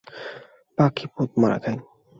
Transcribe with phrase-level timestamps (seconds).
[0.77, 1.79] পাখি পোদ মারা খায়।